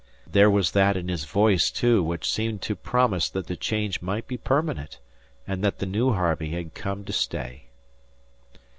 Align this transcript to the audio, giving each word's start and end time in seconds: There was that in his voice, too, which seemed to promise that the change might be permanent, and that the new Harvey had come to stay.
There 0.25 0.49
was 0.49 0.71
that 0.71 0.97
in 0.97 1.09
his 1.09 1.25
voice, 1.25 1.69
too, 1.69 2.01
which 2.01 2.27
seemed 2.27 2.63
to 2.63 2.75
promise 2.75 3.29
that 3.29 3.45
the 3.45 3.55
change 3.55 4.01
might 4.01 4.25
be 4.25 4.35
permanent, 4.35 4.97
and 5.45 5.63
that 5.63 5.77
the 5.77 5.85
new 5.85 6.13
Harvey 6.13 6.49
had 6.53 6.73
come 6.73 7.05
to 7.05 7.13
stay. 7.13 7.67